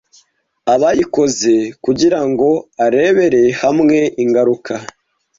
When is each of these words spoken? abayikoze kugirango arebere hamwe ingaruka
abayikoze 0.73 1.53
kugirango 1.83 2.49
arebere 2.85 3.43
hamwe 3.61 3.99
ingaruka 4.23 4.73